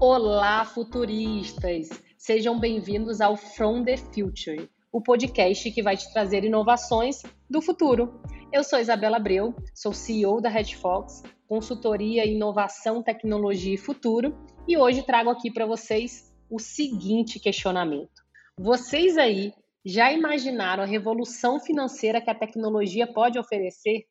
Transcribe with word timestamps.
Olá, 0.00 0.64
futuristas! 0.64 1.88
Sejam 2.16 2.56
bem-vindos 2.56 3.20
ao 3.20 3.36
From 3.36 3.82
the 3.82 3.96
Future, 3.96 4.70
o 4.92 5.02
podcast 5.02 5.68
que 5.72 5.82
vai 5.82 5.96
te 5.96 6.12
trazer 6.12 6.44
inovações 6.44 7.20
do 7.50 7.60
futuro. 7.60 8.22
Eu 8.52 8.62
sou 8.62 8.78
Isabela 8.78 9.16
Abreu, 9.16 9.56
sou 9.74 9.92
CEO 9.92 10.40
da 10.40 10.48
Red 10.48 10.76
Fox, 10.76 11.24
consultoria 11.48 12.24
inovação, 12.24 13.02
tecnologia 13.02 13.74
e 13.74 13.76
futuro, 13.76 14.38
e 14.68 14.76
hoje 14.78 15.02
trago 15.02 15.30
aqui 15.30 15.50
para 15.50 15.66
vocês 15.66 16.32
o 16.48 16.60
seguinte 16.60 17.40
questionamento. 17.40 18.22
Vocês 18.56 19.18
aí 19.18 19.52
já 19.84 20.12
imaginaram 20.12 20.84
a 20.84 20.86
revolução 20.86 21.58
financeira 21.58 22.20
que 22.20 22.30
a 22.30 22.38
tecnologia 22.38 23.04
pode 23.04 23.36
oferecer? 23.36 24.04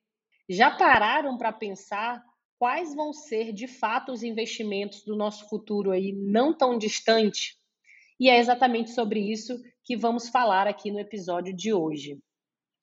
Já 0.49 0.69
pararam 0.69 1.37
para 1.37 1.53
pensar 1.53 2.21
quais 2.57 2.95
vão 2.95 3.13
ser 3.13 3.53
de 3.53 3.67
fato 3.67 4.11
os 4.11 4.23
investimentos 4.23 5.03
do 5.03 5.15
nosso 5.15 5.47
futuro 5.49 5.91
aí 5.91 6.11
não 6.13 6.53
tão 6.53 6.77
distante? 6.77 7.57
E 8.19 8.29
é 8.29 8.39
exatamente 8.39 8.91
sobre 8.91 9.19
isso 9.19 9.61
que 9.83 9.95
vamos 9.95 10.29
falar 10.29 10.67
aqui 10.67 10.91
no 10.91 10.99
episódio 10.99 11.55
de 11.55 11.71
hoje. 11.71 12.19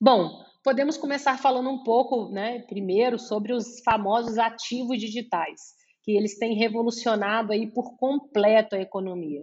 Bom, 0.00 0.44
podemos 0.62 0.96
começar 0.96 1.38
falando 1.38 1.70
um 1.70 1.82
pouco, 1.82 2.30
né, 2.30 2.60
primeiro 2.60 3.18
sobre 3.18 3.52
os 3.52 3.80
famosos 3.80 4.38
ativos 4.38 4.98
digitais, 4.98 5.60
que 6.02 6.12
eles 6.12 6.38
têm 6.38 6.54
revolucionado 6.54 7.52
aí 7.52 7.70
por 7.70 7.96
completo 7.96 8.76
a 8.76 8.80
economia. 8.80 9.42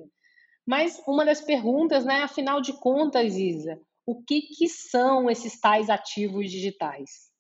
Mas 0.66 1.02
uma 1.07 1.26
das 1.26 1.41
perguntas, 1.41 2.05
né, 2.05 2.23
afinal 2.23 2.62
de 2.62 2.73
contas, 2.73 3.35
Isa, 3.35 3.79
o 4.05 4.23
que, 4.23 4.41
que 4.41 4.68
são 4.68 5.29
esses 5.29 5.59
tais 5.59 5.90
ativos 5.90 6.49
digitais? 6.49 7.30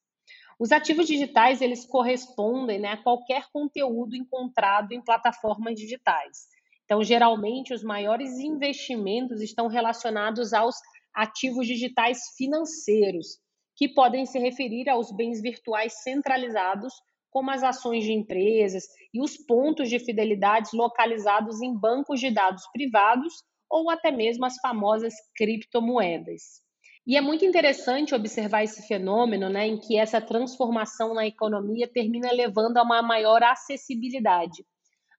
Os 0.61 0.71
ativos 0.71 1.07
digitais, 1.07 1.59
eles 1.59 1.87
correspondem 1.87 2.79
né, 2.79 2.89
a 2.89 3.01
qualquer 3.01 3.45
conteúdo 3.51 4.15
encontrado 4.15 4.91
em 4.91 5.01
plataformas 5.01 5.73
digitais. 5.73 6.45
Então, 6.85 7.01
geralmente, 7.01 7.73
os 7.73 7.83
maiores 7.83 8.37
investimentos 8.37 9.41
estão 9.41 9.65
relacionados 9.65 10.53
aos 10.53 10.75
ativos 11.15 11.65
digitais 11.65 12.19
financeiros, 12.37 13.39
que 13.75 13.89
podem 13.89 14.23
se 14.27 14.37
referir 14.37 14.87
aos 14.87 15.11
bens 15.11 15.41
virtuais 15.41 16.03
centralizados, 16.03 16.93
como 17.31 17.49
as 17.49 17.63
ações 17.63 18.03
de 18.03 18.13
empresas 18.13 18.83
e 19.11 19.19
os 19.19 19.35
pontos 19.37 19.89
de 19.89 19.97
fidelidade 19.97 20.69
localizados 20.75 21.59
em 21.63 21.75
bancos 21.75 22.19
de 22.19 22.29
dados 22.29 22.61
privados 22.71 23.33
ou 23.67 23.89
até 23.89 24.11
mesmo 24.11 24.45
as 24.45 24.57
famosas 24.57 25.15
criptomoedas. 25.35 26.61
E 27.05 27.17
é 27.17 27.21
muito 27.21 27.43
interessante 27.43 28.13
observar 28.13 28.63
esse 28.63 28.87
fenômeno, 28.87 29.49
né, 29.49 29.67
em 29.67 29.79
que 29.79 29.97
essa 29.97 30.21
transformação 30.21 31.13
na 31.13 31.25
economia 31.25 31.87
termina 31.91 32.31
levando 32.31 32.77
a 32.77 32.83
uma 32.83 33.01
maior 33.01 33.41
acessibilidade. 33.41 34.63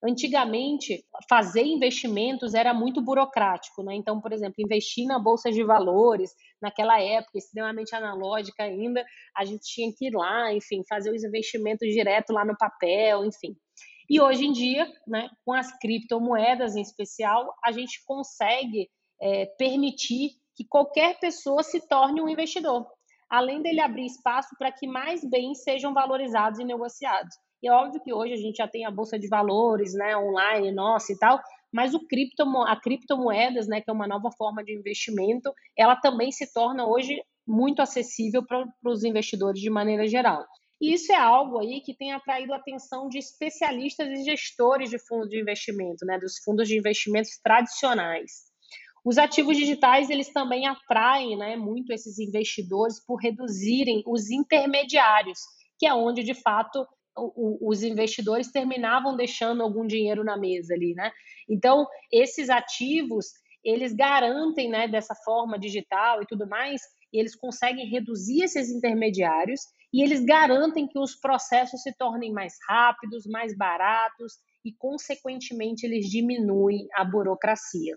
Antigamente, 0.04 1.04
fazer 1.28 1.62
investimentos 1.62 2.54
era 2.54 2.74
muito 2.74 3.00
burocrático, 3.00 3.84
né? 3.84 3.94
Então, 3.94 4.20
por 4.20 4.32
exemplo, 4.32 4.56
investir 4.58 5.06
na 5.06 5.16
bolsa 5.16 5.48
de 5.48 5.62
valores, 5.62 6.32
naquela 6.60 7.00
época 7.00 7.38
extremamente 7.38 7.94
analógica 7.94 8.64
ainda, 8.64 9.04
a 9.36 9.44
gente 9.44 9.62
tinha 9.62 9.92
que 9.96 10.06
ir 10.06 10.12
lá, 10.12 10.52
enfim, 10.52 10.82
fazer 10.88 11.12
os 11.12 11.22
investimentos 11.22 11.88
direto 11.88 12.32
lá 12.32 12.44
no 12.44 12.56
papel, 12.56 13.24
enfim. 13.24 13.54
E 14.10 14.20
hoje 14.20 14.44
em 14.44 14.52
dia, 14.52 14.90
né, 15.06 15.30
com 15.44 15.52
as 15.52 15.70
criptomoedas 15.78 16.74
em 16.74 16.82
especial, 16.82 17.54
a 17.64 17.70
gente 17.70 18.02
consegue 18.04 18.90
é, 19.20 19.46
permitir 19.56 20.32
que 20.54 20.64
qualquer 20.68 21.18
pessoa 21.18 21.62
se 21.62 21.86
torne 21.88 22.20
um 22.20 22.28
investidor, 22.28 22.86
além 23.30 23.62
dele 23.62 23.80
abrir 23.80 24.06
espaço 24.06 24.54
para 24.58 24.72
que 24.72 24.86
mais 24.86 25.24
bens 25.28 25.62
sejam 25.62 25.94
valorizados 25.94 26.58
e 26.58 26.64
negociados. 26.64 27.34
E 27.62 27.68
é 27.68 27.72
óbvio 27.72 28.02
que 28.02 28.12
hoje 28.12 28.34
a 28.34 28.36
gente 28.36 28.56
já 28.56 28.68
tem 28.68 28.84
a 28.84 28.90
bolsa 28.90 29.18
de 29.18 29.28
valores, 29.28 29.94
né, 29.94 30.16
online, 30.16 30.72
nossa 30.72 31.12
e 31.12 31.18
tal, 31.18 31.40
mas 31.72 31.94
o 31.94 32.06
cripto, 32.06 32.42
a 32.66 32.78
criptomoedas, 32.78 33.66
né, 33.66 33.80
que 33.80 33.88
é 33.88 33.92
uma 33.92 34.06
nova 34.06 34.30
forma 34.36 34.62
de 34.62 34.76
investimento, 34.76 35.52
ela 35.78 35.96
também 35.96 36.30
se 36.30 36.52
torna 36.52 36.86
hoje 36.86 37.22
muito 37.46 37.80
acessível 37.80 38.44
para 38.44 38.68
os 38.84 39.04
investidores 39.04 39.60
de 39.60 39.70
maneira 39.70 40.06
geral. 40.06 40.44
E 40.80 40.92
isso 40.92 41.12
é 41.12 41.16
algo 41.16 41.60
aí 41.60 41.80
que 41.80 41.96
tem 41.96 42.12
atraído 42.12 42.52
a 42.52 42.56
atenção 42.56 43.08
de 43.08 43.18
especialistas 43.18 44.08
e 44.08 44.24
gestores 44.24 44.90
de 44.90 44.98
fundos 44.98 45.28
de 45.28 45.40
investimento, 45.40 46.04
né, 46.04 46.18
dos 46.18 46.38
fundos 46.44 46.68
de 46.68 46.76
investimentos 46.76 47.38
tradicionais. 47.42 48.51
Os 49.04 49.18
ativos 49.18 49.56
digitais 49.56 50.10
eles 50.10 50.32
também 50.32 50.66
atraem 50.66 51.36
né, 51.36 51.56
muito 51.56 51.92
esses 51.92 52.18
investidores 52.18 53.04
por 53.04 53.16
reduzirem 53.16 54.02
os 54.06 54.30
intermediários, 54.30 55.40
que 55.78 55.86
é 55.86 55.92
onde 55.92 56.22
de 56.22 56.34
fato 56.34 56.86
o, 57.16 57.68
os 57.68 57.82
investidores 57.82 58.50
terminavam 58.50 59.16
deixando 59.16 59.62
algum 59.62 59.86
dinheiro 59.86 60.24
na 60.24 60.36
mesa 60.36 60.74
ali, 60.74 60.94
né? 60.94 61.10
Então 61.48 61.86
esses 62.10 62.48
ativos 62.48 63.26
eles 63.64 63.92
garantem, 63.92 64.68
né, 64.68 64.88
dessa 64.88 65.14
forma 65.24 65.58
digital 65.58 66.22
e 66.22 66.26
tudo 66.26 66.48
mais, 66.48 66.80
e 67.12 67.18
eles 67.18 67.36
conseguem 67.36 67.88
reduzir 67.88 68.42
esses 68.42 68.70
intermediários 68.70 69.60
e 69.92 70.02
eles 70.02 70.24
garantem 70.24 70.88
que 70.88 70.98
os 70.98 71.14
processos 71.14 71.82
se 71.82 71.94
tornem 71.96 72.32
mais 72.32 72.54
rápidos, 72.66 73.26
mais 73.26 73.56
baratos 73.56 74.32
e, 74.64 74.72
consequentemente, 74.72 75.84
eles 75.84 76.08
diminuem 76.08 76.88
a 76.94 77.04
burocracia. 77.04 77.96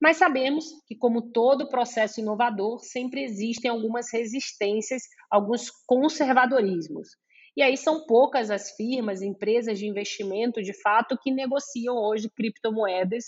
Mas 0.00 0.16
sabemos 0.16 0.64
que, 0.86 0.94
como 0.94 1.32
todo 1.32 1.68
processo 1.68 2.20
inovador, 2.20 2.78
sempre 2.80 3.24
existem 3.24 3.70
algumas 3.70 4.12
resistências, 4.12 5.02
alguns 5.30 5.70
conservadorismos. 5.86 7.08
E 7.56 7.62
aí 7.62 7.76
são 7.76 8.06
poucas 8.06 8.50
as 8.50 8.70
firmas, 8.76 9.20
empresas 9.20 9.78
de 9.78 9.86
investimento, 9.86 10.62
de 10.62 10.72
fato, 10.72 11.18
que 11.20 11.32
negociam 11.32 11.96
hoje 11.96 12.30
criptomoedas 12.30 13.24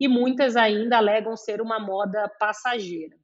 e 0.00 0.08
muitas 0.08 0.56
ainda 0.56 0.96
alegam 0.96 1.36
ser 1.36 1.60
uma 1.60 1.78
moda 1.78 2.30
passageira. 2.40 3.14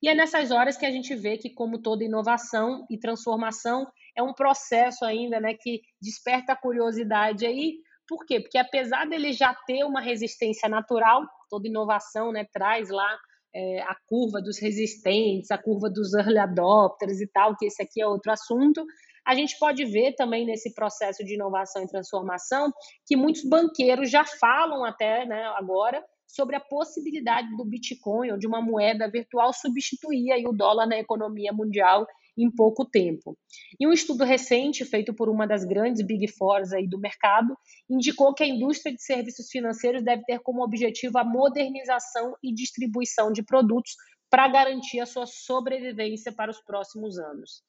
E 0.00 0.08
é 0.08 0.14
nessas 0.14 0.52
horas 0.52 0.76
que 0.76 0.86
a 0.86 0.90
gente 0.90 1.16
vê 1.16 1.36
que, 1.36 1.50
como 1.50 1.82
toda 1.82 2.04
inovação 2.04 2.86
e 2.88 2.96
transformação, 2.96 3.86
é 4.16 4.22
um 4.22 4.32
processo 4.32 5.04
ainda 5.04 5.40
né, 5.40 5.54
que 5.54 5.80
desperta 6.00 6.52
a 6.52 6.56
curiosidade 6.56 7.44
aí. 7.44 7.78
Por 8.06 8.24
quê? 8.24 8.38
Porque 8.38 8.58
apesar 8.58 9.06
dele 9.06 9.32
já 9.32 9.52
ter 9.66 9.82
uma 9.82 10.00
resistência 10.00 10.68
natural, 10.68 11.26
toda 11.48 11.68
inovação 11.68 12.32
né, 12.32 12.44
traz 12.52 12.90
lá 12.90 13.18
é, 13.54 13.80
a 13.82 13.96
curva 14.06 14.40
dos 14.42 14.58
resistentes, 14.60 15.50
a 15.50 15.58
curva 15.58 15.88
dos 15.88 16.12
early 16.14 16.38
adopters 16.38 17.20
e 17.20 17.26
tal, 17.26 17.56
que 17.56 17.66
esse 17.66 17.82
aqui 17.82 18.02
é 18.02 18.06
outro 18.06 18.32
assunto. 18.32 18.84
A 19.26 19.34
gente 19.34 19.58
pode 19.58 19.84
ver 19.84 20.14
também 20.16 20.44
nesse 20.44 20.74
processo 20.74 21.24
de 21.24 21.34
inovação 21.34 21.82
e 21.82 21.88
transformação 21.88 22.70
que 23.06 23.16
muitos 23.16 23.44
banqueiros 23.44 24.10
já 24.10 24.24
falam 24.24 24.84
até 24.84 25.24
né, 25.24 25.44
agora 25.56 26.04
sobre 26.26 26.56
a 26.56 26.60
possibilidade 26.60 27.48
do 27.56 27.64
Bitcoin 27.64 28.32
ou 28.32 28.38
de 28.38 28.46
uma 28.46 28.60
moeda 28.60 29.08
virtual 29.08 29.52
substituir 29.52 30.32
aí 30.32 30.44
o 30.46 30.52
dólar 30.52 30.86
na 30.86 30.98
economia 30.98 31.52
mundial 31.52 32.06
em 32.36 32.50
pouco 32.50 32.84
tempo. 32.84 33.36
E 33.78 33.86
um 33.86 33.92
estudo 33.92 34.24
recente 34.24 34.84
feito 34.84 35.14
por 35.14 35.28
uma 35.28 35.46
das 35.46 35.64
grandes 35.64 36.04
Big 36.04 36.26
Fours 36.28 36.72
aí 36.72 36.86
do 36.88 36.98
mercado 36.98 37.56
indicou 37.88 38.34
que 38.34 38.42
a 38.42 38.48
indústria 38.48 38.94
de 38.94 39.02
serviços 39.02 39.48
financeiros 39.50 40.02
deve 40.02 40.22
ter 40.24 40.40
como 40.40 40.64
objetivo 40.64 41.18
a 41.18 41.24
modernização 41.24 42.34
e 42.42 42.52
distribuição 42.52 43.32
de 43.32 43.42
produtos 43.42 43.92
para 44.30 44.48
garantir 44.48 45.00
a 45.00 45.06
sua 45.06 45.26
sobrevivência 45.26 46.32
para 46.32 46.50
os 46.50 46.60
próximos 46.60 47.18
anos. 47.18 47.62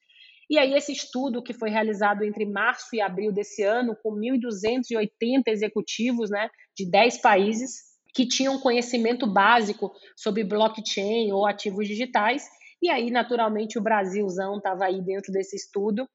E 0.48 0.58
aí 0.58 0.74
esse 0.74 0.92
estudo 0.92 1.42
que 1.42 1.52
foi 1.52 1.70
realizado 1.70 2.24
entre 2.24 2.44
março 2.44 2.94
e 2.94 3.00
abril 3.00 3.32
desse 3.32 3.62
ano, 3.62 3.96
com 4.02 4.14
1.280 4.14 5.42
executivos 5.48 6.30
né, 6.30 6.48
de 6.76 6.88
10 6.88 7.20
países, 7.20 7.96
que 8.14 8.26
tinham 8.26 8.58
conhecimento 8.58 9.26
básico 9.26 9.92
sobre 10.16 10.42
blockchain 10.42 11.32
ou 11.32 11.46
ativos 11.46 11.86
digitais, 11.86 12.48
e 12.82 12.90
aí, 12.90 13.10
naturalmente, 13.10 13.78
o 13.78 13.82
Brasilzão 13.82 14.58
estava 14.58 14.84
aí 14.84 15.02
dentro 15.02 15.32
desse 15.32 15.56
estudo. 15.56 16.08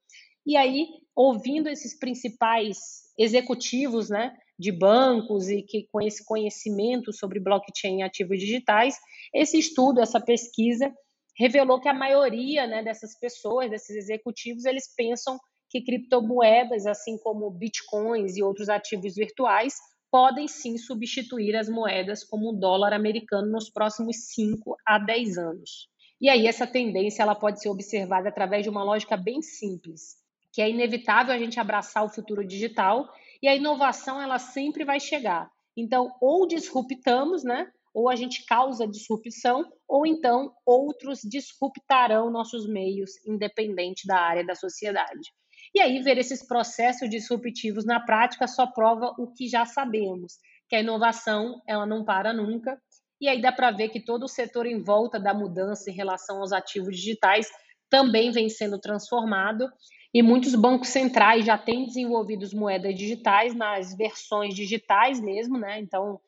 E 0.46 0.56
aí, 0.56 0.86
ouvindo 1.14 1.68
esses 1.68 1.98
principais 1.98 2.78
executivos 3.18 4.08
né, 4.08 4.36
de 4.58 4.72
bancos 4.72 5.48
e 5.48 5.62
que 5.62 5.86
com 5.92 6.00
esse 6.00 6.24
conhecimento 6.24 7.12
sobre 7.12 7.40
blockchain 7.40 7.98
e 7.98 8.02
ativos 8.02 8.38
digitais, 8.38 8.96
esse 9.34 9.58
estudo, 9.58 10.00
essa 10.00 10.20
pesquisa, 10.20 10.92
revelou 11.36 11.80
que 11.80 11.88
a 11.88 11.94
maioria 11.94 12.66
né, 12.66 12.82
dessas 12.82 13.18
pessoas, 13.18 13.70
desses 13.70 13.96
executivos, 13.96 14.64
eles 14.64 14.92
pensam 14.94 15.38
que 15.70 15.82
criptomoedas, 15.82 16.86
assim 16.86 17.16
como 17.18 17.50
bitcoins 17.50 18.36
e 18.36 18.42
outros 18.42 18.68
ativos 18.68 19.14
virtuais, 19.14 19.74
podem 20.10 20.46
sim 20.46 20.76
substituir 20.76 21.56
as 21.56 21.68
moedas 21.70 22.22
como 22.22 22.50
o 22.50 22.58
dólar 22.58 22.92
americano 22.92 23.50
nos 23.50 23.70
próximos 23.70 24.28
5 24.34 24.76
a 24.86 24.98
10 24.98 25.38
anos. 25.38 25.91
E 26.22 26.28
aí 26.28 26.46
essa 26.46 26.68
tendência 26.68 27.20
ela 27.20 27.34
pode 27.34 27.60
ser 27.60 27.68
observada 27.68 28.28
através 28.28 28.62
de 28.62 28.70
uma 28.70 28.84
lógica 28.84 29.16
bem 29.16 29.42
simples, 29.42 30.14
que 30.52 30.62
é 30.62 30.70
inevitável 30.70 31.34
a 31.34 31.38
gente 31.38 31.58
abraçar 31.58 32.04
o 32.04 32.08
futuro 32.08 32.46
digital 32.46 33.08
e 33.42 33.48
a 33.48 33.56
inovação 33.56 34.22
ela 34.22 34.38
sempre 34.38 34.84
vai 34.84 35.00
chegar. 35.00 35.50
Então, 35.76 36.12
ou 36.20 36.46
disruptamos, 36.46 37.42
né? 37.42 37.68
Ou 37.92 38.08
a 38.08 38.14
gente 38.14 38.46
causa 38.46 38.86
disrupção, 38.86 39.64
ou 39.88 40.06
então 40.06 40.54
outros 40.64 41.22
disruptarão 41.24 42.30
nossos 42.30 42.68
meios, 42.68 43.10
independente 43.26 44.06
da 44.06 44.20
área 44.20 44.46
da 44.46 44.54
sociedade. 44.54 45.28
E 45.74 45.80
aí, 45.80 46.00
ver 46.02 46.18
esses 46.18 46.46
processos 46.46 47.10
disruptivos 47.10 47.84
na 47.84 47.98
prática 47.98 48.46
só 48.46 48.66
prova 48.66 49.12
o 49.18 49.32
que 49.32 49.48
já 49.48 49.66
sabemos, 49.66 50.34
que 50.68 50.76
a 50.76 50.80
inovação 50.80 51.60
ela 51.66 51.84
não 51.84 52.04
para 52.04 52.32
nunca. 52.32 52.80
E 53.22 53.28
aí 53.28 53.40
dá 53.40 53.52
para 53.52 53.70
ver 53.70 53.88
que 53.90 54.00
todo 54.00 54.24
o 54.24 54.28
setor 54.28 54.66
em 54.66 54.82
volta 54.82 55.20
da 55.20 55.32
mudança 55.32 55.88
em 55.88 55.94
relação 55.94 56.40
aos 56.40 56.52
ativos 56.52 56.96
digitais 56.96 57.46
também 57.88 58.32
vem 58.32 58.48
sendo 58.48 58.80
transformado 58.80 59.70
e 60.12 60.20
muitos 60.22 60.56
bancos 60.56 60.88
centrais 60.88 61.46
já 61.46 61.56
têm 61.56 61.86
desenvolvido 61.86 62.44
moedas 62.56 62.96
digitais 62.96 63.54
nas 63.54 63.96
versões 63.96 64.56
digitais 64.56 65.20
mesmo, 65.20 65.56
né? 65.56 65.78
Então, 65.78 66.20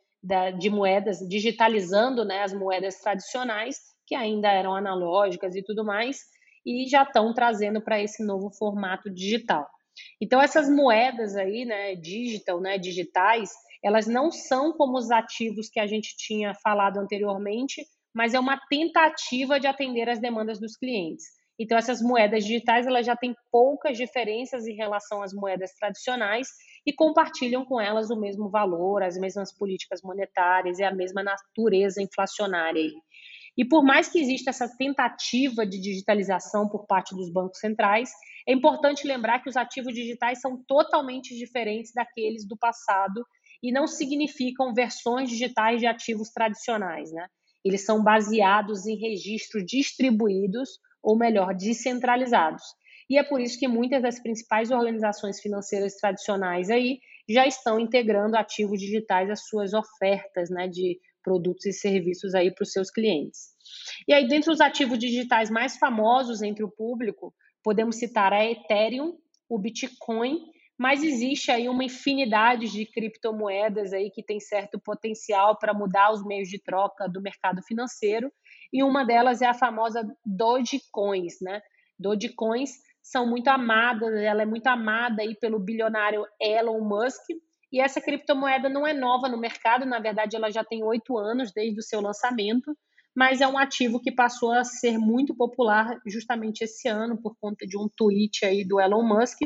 de 0.56 0.70
moedas, 0.70 1.18
digitalizando 1.28 2.24
né, 2.24 2.42
as 2.42 2.54
moedas 2.54 3.00
tradicionais, 3.00 3.76
que 4.06 4.14
ainda 4.14 4.48
eram 4.48 4.74
analógicas 4.74 5.56
e 5.56 5.62
tudo 5.62 5.84
mais, 5.84 6.20
e 6.64 6.86
já 6.88 7.02
estão 7.02 7.34
trazendo 7.34 7.82
para 7.82 8.00
esse 8.00 8.24
novo 8.24 8.50
formato 8.50 9.10
digital. 9.10 9.68
Então, 10.20 10.40
essas 10.40 10.68
moedas 10.70 11.36
aí, 11.36 11.64
né, 11.64 11.94
digital, 11.96 12.60
né, 12.60 12.78
digitais, 12.78 13.50
elas 13.84 14.06
não 14.06 14.30
são 14.30 14.72
como 14.72 14.96
os 14.96 15.10
ativos 15.10 15.68
que 15.68 15.78
a 15.78 15.86
gente 15.86 16.16
tinha 16.16 16.54
falado 16.54 16.98
anteriormente, 16.98 17.84
mas 18.14 18.32
é 18.32 18.40
uma 18.40 18.58
tentativa 18.70 19.60
de 19.60 19.66
atender 19.66 20.08
as 20.08 20.18
demandas 20.18 20.58
dos 20.58 20.74
clientes. 20.74 21.24
Então, 21.58 21.76
essas 21.76 22.00
moedas 22.00 22.44
digitais 22.44 22.86
elas 22.86 23.04
já 23.04 23.14
têm 23.14 23.34
poucas 23.52 23.96
diferenças 23.96 24.66
em 24.66 24.74
relação 24.74 25.22
às 25.22 25.32
moedas 25.32 25.72
tradicionais 25.74 26.48
e 26.86 26.92
compartilham 26.92 27.64
com 27.64 27.80
elas 27.80 28.10
o 28.10 28.18
mesmo 28.18 28.48
valor, 28.48 29.02
as 29.02 29.16
mesmas 29.16 29.56
políticas 29.56 30.00
monetárias 30.02 30.78
e 30.78 30.82
a 30.82 30.92
mesma 30.92 31.22
natureza 31.22 32.02
inflacionária. 32.02 32.90
E 33.56 33.64
por 33.64 33.84
mais 33.84 34.08
que 34.08 34.18
exista 34.18 34.50
essa 34.50 34.68
tentativa 34.76 35.64
de 35.64 35.80
digitalização 35.80 36.68
por 36.68 36.86
parte 36.86 37.14
dos 37.14 37.30
bancos 37.30 37.60
centrais, 37.60 38.10
é 38.48 38.52
importante 38.52 39.06
lembrar 39.06 39.40
que 39.40 39.48
os 39.48 39.56
ativos 39.56 39.94
digitais 39.94 40.40
são 40.40 40.60
totalmente 40.66 41.36
diferentes 41.36 41.92
daqueles 41.92 42.46
do 42.48 42.56
passado 42.56 43.24
e 43.64 43.72
não 43.72 43.86
significam 43.86 44.74
versões 44.74 45.30
digitais 45.30 45.80
de 45.80 45.86
ativos 45.86 46.28
tradicionais, 46.28 47.10
né? 47.10 47.26
Eles 47.64 47.82
são 47.86 48.04
baseados 48.04 48.86
em 48.86 48.94
registros 48.94 49.64
distribuídos 49.66 50.68
ou 51.02 51.16
melhor, 51.16 51.54
descentralizados. 51.54 52.62
E 53.08 53.18
é 53.18 53.22
por 53.22 53.40
isso 53.40 53.58
que 53.58 53.66
muitas 53.66 54.02
das 54.02 54.20
principais 54.22 54.70
organizações 54.70 55.40
financeiras 55.40 55.96
tradicionais 55.96 56.68
aí 56.68 56.98
já 57.28 57.46
estão 57.46 57.80
integrando 57.80 58.36
ativos 58.36 58.78
digitais 58.78 59.30
às 59.30 59.46
suas 59.46 59.72
ofertas 59.72 60.50
né, 60.50 60.68
de 60.68 60.98
produtos 61.22 61.64
e 61.64 61.72
serviços 61.72 62.34
aí 62.34 62.50
para 62.54 62.62
os 62.62 62.72
seus 62.72 62.90
clientes. 62.90 63.54
E 64.06 64.12
aí, 64.12 64.28
dentre 64.28 64.50
os 64.50 64.60
ativos 64.60 64.98
digitais 64.98 65.50
mais 65.50 65.78
famosos 65.78 66.42
entre 66.42 66.62
o 66.62 66.70
público, 66.70 67.34
podemos 67.62 67.96
citar 67.96 68.30
a 68.32 68.44
Ethereum, 68.44 69.16
o 69.48 69.58
Bitcoin, 69.58 70.38
mas 70.78 71.02
existe 71.02 71.50
aí 71.50 71.68
uma 71.68 71.84
infinidade 71.84 72.70
de 72.70 72.84
criptomoedas 72.86 73.92
aí 73.92 74.10
que 74.10 74.22
tem 74.22 74.40
certo 74.40 74.78
potencial 74.78 75.56
para 75.58 75.72
mudar 75.72 76.12
os 76.12 76.24
meios 76.24 76.48
de 76.48 76.58
troca 76.58 77.08
do 77.08 77.22
mercado 77.22 77.62
financeiro 77.62 78.32
e 78.72 78.82
uma 78.82 79.04
delas 79.04 79.40
é 79.40 79.46
a 79.46 79.54
famosa 79.54 80.04
Dogecoins, 80.24 81.34
né? 81.40 81.62
Dogecoins 81.98 82.72
são 83.02 83.28
muito 83.28 83.48
amadas, 83.48 84.12
ela 84.14 84.42
é 84.42 84.46
muito 84.46 84.66
amada 84.66 85.22
aí 85.22 85.36
pelo 85.36 85.60
bilionário 85.60 86.24
Elon 86.40 86.80
Musk, 86.80 87.22
e 87.70 87.80
essa 87.80 88.00
criptomoeda 88.00 88.68
não 88.68 88.86
é 88.86 88.94
nova 88.94 89.28
no 89.28 89.36
mercado, 89.36 89.84
na 89.84 89.98
verdade 89.98 90.36
ela 90.36 90.50
já 90.50 90.64
tem 90.64 90.82
oito 90.84 91.18
anos 91.18 91.52
desde 91.52 91.78
o 91.78 91.82
seu 91.82 92.00
lançamento, 92.00 92.76
mas 93.14 93.40
é 93.40 93.46
um 93.46 93.58
ativo 93.58 94.00
que 94.00 94.12
passou 94.12 94.52
a 94.52 94.64
ser 94.64 94.98
muito 94.98 95.36
popular 95.36 96.00
justamente 96.06 96.62
esse 96.62 96.88
ano 96.88 97.20
por 97.20 97.36
conta 97.40 97.66
de 97.66 97.76
um 97.76 97.88
tweet 97.96 98.44
aí 98.44 98.64
do 98.64 98.80
Elon 98.80 99.02
Musk. 99.02 99.40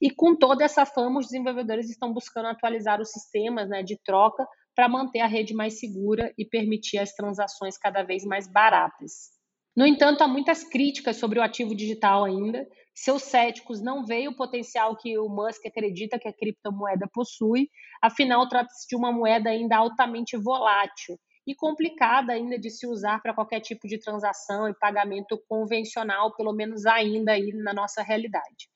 E 0.00 0.10
com 0.10 0.36
toda 0.36 0.64
essa 0.64 0.84
fama, 0.84 1.20
os 1.20 1.26
desenvolvedores 1.26 1.88
estão 1.90 2.12
buscando 2.12 2.48
atualizar 2.48 3.00
os 3.00 3.10
sistemas 3.10 3.68
né, 3.68 3.82
de 3.82 3.98
troca 4.02 4.46
para 4.74 4.88
manter 4.88 5.20
a 5.20 5.26
rede 5.26 5.54
mais 5.54 5.78
segura 5.78 6.32
e 6.36 6.44
permitir 6.44 6.98
as 6.98 7.12
transações 7.14 7.78
cada 7.78 8.02
vez 8.02 8.24
mais 8.24 8.46
baratas. 8.46 9.36
No 9.76 9.86
entanto, 9.86 10.22
há 10.22 10.28
muitas 10.28 10.64
críticas 10.64 11.16
sobre 11.16 11.38
o 11.38 11.42
ativo 11.42 11.74
digital 11.74 12.24
ainda. 12.24 12.66
Seus 12.94 13.22
céticos 13.24 13.82
não 13.82 14.04
veem 14.04 14.28
o 14.28 14.36
potencial 14.36 14.96
que 14.96 15.18
o 15.18 15.28
Musk 15.28 15.66
acredita 15.66 16.18
que 16.18 16.28
a 16.28 16.32
criptomoeda 16.32 17.06
possui, 17.12 17.68
afinal, 18.02 18.48
trata-se 18.48 18.88
de 18.88 18.96
uma 18.96 19.12
moeda 19.12 19.50
ainda 19.50 19.76
altamente 19.76 20.34
volátil 20.36 21.18
e 21.46 21.54
complicada 21.54 22.32
ainda 22.32 22.58
de 22.58 22.70
se 22.70 22.86
usar 22.86 23.20
para 23.20 23.34
qualquer 23.34 23.60
tipo 23.60 23.86
de 23.86 23.98
transação 23.98 24.68
e 24.68 24.74
pagamento 24.74 25.38
convencional, 25.46 26.34
pelo 26.34 26.52
menos 26.52 26.86
ainda 26.86 27.32
aí 27.32 27.52
na 27.52 27.74
nossa 27.74 28.02
realidade. 28.02 28.68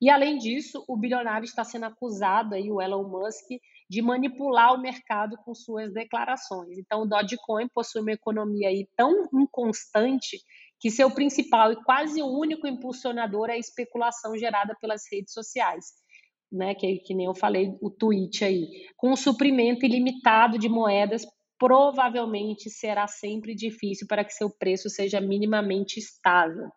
E 0.00 0.10
além 0.10 0.36
disso, 0.36 0.84
o 0.86 0.96
bilionário 0.96 1.44
está 1.44 1.64
sendo 1.64 1.86
acusado 1.86 2.54
aí, 2.54 2.70
o 2.70 2.82
Elon 2.82 3.08
Musk, 3.08 3.46
de 3.88 4.02
manipular 4.02 4.74
o 4.74 4.80
mercado 4.80 5.36
com 5.44 5.54
suas 5.54 5.92
declarações. 5.92 6.76
Então, 6.78 7.02
o 7.02 7.06
Dogecoin 7.06 7.68
possui 7.68 8.02
uma 8.02 8.12
economia 8.12 8.68
aí 8.68 8.86
tão 8.94 9.28
inconstante 9.32 10.38
que 10.78 10.90
seu 10.90 11.10
principal 11.10 11.72
e 11.72 11.82
quase 11.82 12.22
único 12.22 12.66
impulsionador 12.66 13.48
é 13.48 13.54
a 13.54 13.58
especulação 13.58 14.36
gerada 14.36 14.76
pelas 14.80 15.02
redes 15.10 15.32
sociais. 15.32 15.84
Né, 16.52 16.76
que, 16.76 16.98
que 16.98 17.12
nem 17.12 17.26
eu 17.26 17.34
falei, 17.34 17.76
o 17.82 17.90
tweet 17.90 18.44
aí, 18.44 18.68
com 18.96 19.10
um 19.10 19.16
suprimento 19.16 19.84
ilimitado 19.84 20.56
de 20.56 20.68
moedas, 20.68 21.26
provavelmente 21.58 22.70
será 22.70 23.08
sempre 23.08 23.52
difícil 23.52 24.06
para 24.06 24.24
que 24.24 24.32
seu 24.32 24.48
preço 24.48 24.88
seja 24.88 25.20
minimamente 25.20 25.98
estável. 25.98 26.68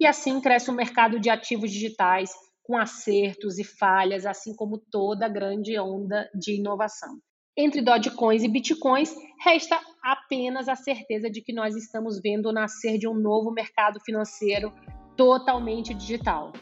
E 0.00 0.06
assim 0.06 0.40
cresce 0.40 0.70
o 0.70 0.74
mercado 0.74 1.20
de 1.20 1.28
ativos 1.28 1.70
digitais, 1.70 2.30
com 2.68 2.76
acertos 2.76 3.58
e 3.58 3.64
falhas, 3.64 4.26
assim 4.26 4.54
como 4.54 4.76
toda 4.76 5.24
a 5.24 5.28
grande 5.28 5.78
onda 5.80 6.28
de 6.34 6.58
inovação. 6.58 7.18
Entre 7.56 7.80
Dogecoins 7.80 8.44
e 8.44 8.48
Bitcoins, 8.48 9.16
resta 9.42 9.80
apenas 10.04 10.68
a 10.68 10.76
certeza 10.76 11.30
de 11.30 11.40
que 11.40 11.50
nós 11.50 11.74
estamos 11.74 12.20
vendo 12.20 12.50
o 12.50 12.52
nascer 12.52 12.98
de 12.98 13.08
um 13.08 13.14
novo 13.14 13.50
mercado 13.50 13.98
financeiro 14.04 14.70
totalmente 15.16 15.94
digital. 15.94 16.52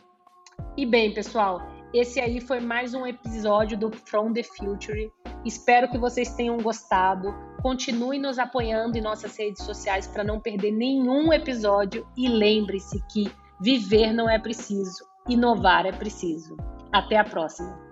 E 0.76 0.86
bem, 0.86 1.12
pessoal, 1.12 1.60
esse 1.92 2.20
aí 2.20 2.40
foi 2.40 2.60
mais 2.60 2.94
um 2.94 3.04
episódio 3.04 3.76
do 3.76 3.90
From 3.90 4.32
the 4.32 4.44
Future. 4.44 5.10
Espero 5.44 5.90
que 5.90 5.98
vocês 5.98 6.32
tenham 6.36 6.56
gostado. 6.58 7.34
Continue 7.62 8.20
nos 8.20 8.38
apoiando 8.38 8.96
em 8.96 9.02
nossas 9.02 9.36
redes 9.36 9.64
sociais 9.64 10.06
para 10.06 10.22
não 10.22 10.40
perder 10.40 10.70
nenhum 10.70 11.32
episódio 11.32 12.06
e 12.16 12.28
lembre-se 12.28 13.04
que 13.08 13.28
viver 13.60 14.12
não 14.12 14.30
é 14.30 14.38
preciso 14.38 15.04
Inovar 15.28 15.86
é 15.86 15.92
preciso. 15.92 16.56
Até 16.92 17.18
a 17.18 17.24
próxima! 17.24 17.85